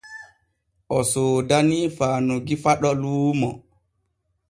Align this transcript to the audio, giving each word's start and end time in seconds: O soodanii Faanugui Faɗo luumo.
O 0.97 0.99
soodanii 1.11 1.85
Faanugui 1.97 2.55
Faɗo 2.63 2.89
luumo. 3.01 3.49